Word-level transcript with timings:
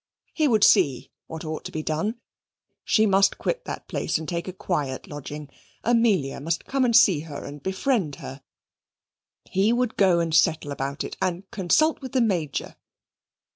He 0.33 0.47
would 0.47 0.63
see 0.63 1.11
what 1.27 1.45
ought 1.45 1.63
to 1.65 1.71
be 1.71 1.83
done. 1.83 2.19
She 2.83 3.05
must 3.05 3.37
quit 3.37 3.65
that 3.65 3.87
place 3.87 4.17
and 4.17 4.27
take 4.27 4.47
a 4.47 4.51
quiet 4.53 5.05
lodging. 5.05 5.47
Amelia 5.83 6.39
must 6.41 6.65
come 6.65 6.83
and 6.83 6.95
see 6.95 7.19
her 7.19 7.45
and 7.45 7.61
befriend 7.61 8.15
her. 8.15 8.41
He 9.45 9.71
would 9.71 9.97
go 9.97 10.19
and 10.19 10.33
settle 10.33 10.71
about 10.71 11.03
it, 11.03 11.17
and 11.21 11.43
consult 11.51 12.01
with 12.01 12.13
the 12.13 12.19
Major. 12.21 12.77